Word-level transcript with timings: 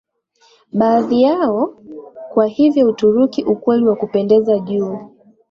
baadhi 0.73 1.21
yao 1.21 1.75
Kwa 2.33 2.47
hivyo 2.47 2.87
Uturuki 2.89 3.43
ukweli 3.43 3.85
wa 3.87 3.95
kupendeza 3.95 4.59
juu 4.59 4.97